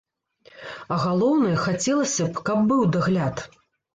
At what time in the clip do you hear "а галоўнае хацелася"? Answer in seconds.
0.93-2.23